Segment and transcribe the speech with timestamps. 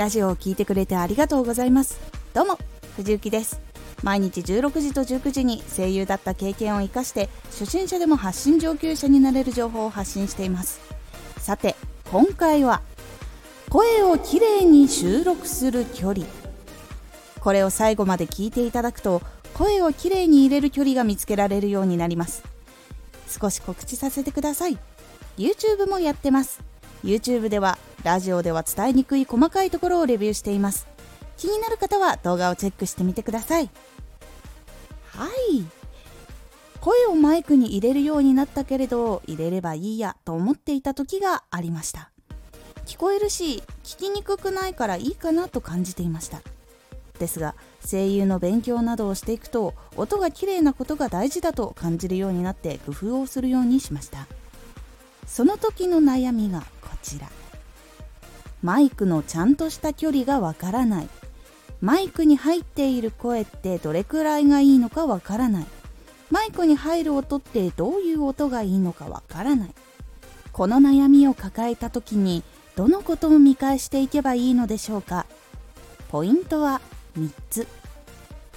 [0.00, 2.00] ラジオを聴いてくれてありがとうございます。
[2.32, 2.58] どうも
[2.96, 3.60] 藤幸です。
[4.02, 10.80] 毎日16時と19時に声優だった経験を生かして初心者でも発信上級者になれる情報を発信しています。
[11.36, 11.76] さて
[12.10, 12.80] 今回は
[13.68, 16.24] 声をきれいに収録する距離。
[17.38, 19.20] これを最後まで聞いていただくと
[19.52, 22.42] 声をきれいに入れる距離が見つけられるようになります。
[23.28, 24.78] 少し告知させてください。
[25.36, 26.62] YouTube もやってます。
[27.04, 30.86] YouTube ではラジオでは伝えにくい細かいところをレビューしています。
[31.36, 33.70] 気になる方は動画をチェックしてみてください。
[35.12, 35.64] はい。
[36.80, 42.10] 声をマイクに入れるようになったけれど入れればいいやと思っていた時がありました。
[42.86, 46.40] 聞こえるし聞きにくくないからいいかなと感じていました。
[47.18, 47.54] ですが
[47.86, 54.26] 声優の勉強などをしていくと音が綺麗なことが大事だと感じるようになって工夫をするようにしました。
[55.26, 57.30] その時の悩みがこちら。
[58.62, 61.08] マイクのちゃんとした距離がわからない。
[61.80, 65.66] マイクに入っている声ってどれくらいがいいのかわからない。
[66.30, 69.74] マイクに入る音ってどういう音がいいのかわからない。
[70.52, 72.42] この悩みを抱えた時に
[72.76, 75.26] どのことを見返していけばいいのでしょうか。
[76.08, 76.80] ポイントは
[77.16, 77.66] 3つ。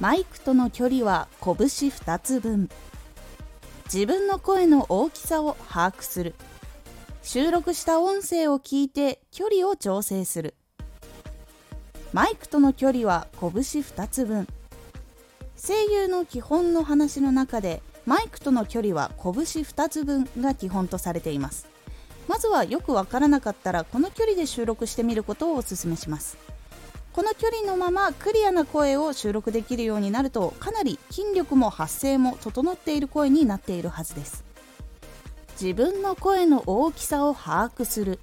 [0.00, 2.70] マイクとの距離は拳2つ分。
[3.92, 6.34] 自分の声の大きさを把握する。
[7.22, 10.54] 収録した音声を聞いて距離を調整する。
[12.12, 14.48] マイクとの距離は拳2つ分。
[15.56, 21.68] 声優の基本の話の中でマイクとの距離は拳2つ分が基本とされています。
[22.26, 26.38] まずはよくわからなかったらこの距離で収録してみることをお勧めします。
[27.12, 34.49] この距離のままクリアな声を収録できるようになるとかなり筋力も発声も整っている声になっているはずです。
[35.60, 38.18] 自分の声の大きさを把握する。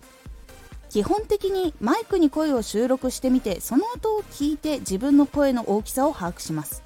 [0.89, 6.81] 基本的にマイクに声を収録してみてその音を聞いて自分の声の大きさを把握します。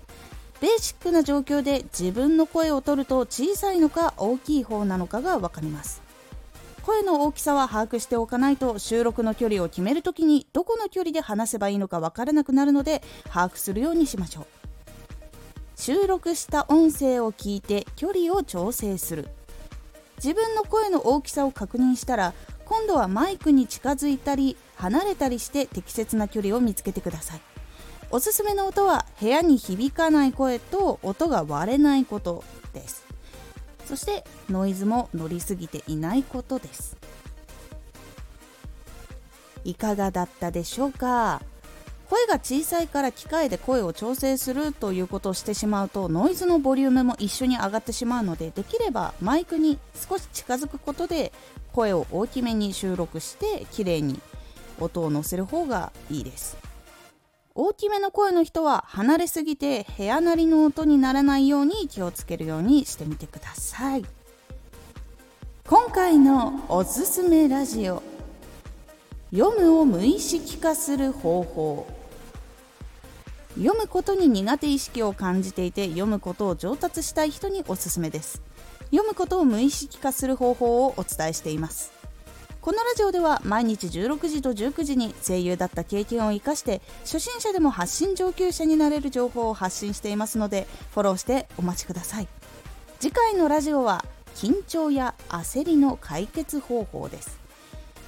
[0.59, 6.01] ベーシックな状況で自分の声を取ると小さいのか大きい方なのかが分かります。
[6.83, 14.45] 声の大きさは把握しておかないと収録の距離を決めるときにどこの距離で話せばいいのか分からなくなるので把握するようにしましょう。
[15.77, 19.29] 収録した音声を聞いて距離を調整する。
[20.23, 22.33] 自分の声の大きさを確認したら
[22.65, 27.41] 今度はマイクに近づいたり離れたりして適切な距離を見つけてください。
[28.11, 32.43] おすすめの音は部屋に響かない声と音が割れないこと
[32.73, 33.03] です。
[33.85, 36.97] そしてノイズも乗りすぎていないことです。
[39.63, 41.41] いかがだったでしょうか？
[42.11, 49.79] 声が小さいから機械で声を調整するということをしてしまうとノイズのボリュームも一緒に上がってしまうのでできればマイクに
[50.09, 51.31] 少し近づくことで
[51.71, 54.19] 声を大きめに収録して綺麗に
[54.77, 56.57] 音を乗せる方がいいです。
[57.55, 64.05] 大きめの声の人は離れすぎて部屋なりの音にならないように気をつけるようにしてみてください。
[65.65, 68.03] 今回のおすすめラジオ。
[69.33, 72.00] 読むを無意識化する方法。
[73.57, 78.41] 読むことに苦手意識を感じていて読むことを上達したい人におすすめです。
[78.91, 81.91] 読むことを無意識化する方法をお伝えしています。
[82.61, 92.27] このラジオでは毎日16時と19時に声優だった経験を生かして初心者でも発信上級者になれる情報を発信していますのでフォローしてお待ちください。
[92.99, 97.39] 次回のラジオは緊張や焦りの解決方法です。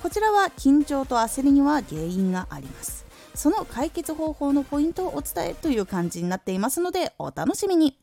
[0.04, 3.03] こちらは緊張と焦りには原因があります。
[3.36, 7.98] その解決方法のポイントをお伝えという感じになっていますのでお楽しみに。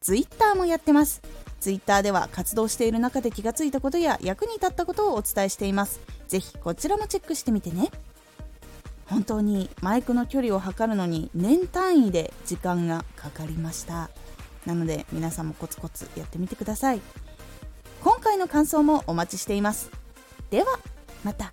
[0.00, 1.22] Twitter もやってます。
[1.60, 6.00] Twitter では活動している中で気がついたことや役に立ったことをお伝えしています。
[6.26, 7.90] ぜひこちらもチェックしてみてね。
[9.06, 14.10] 本当にマイクの距離を測るのに年単位で時間がかかりました。
[14.66, 17.00] なので皆さんもコツコツやってみてください。
[18.02, 19.90] 今回の感想もお待ちしています。
[20.50, 20.78] では
[21.22, 21.52] また。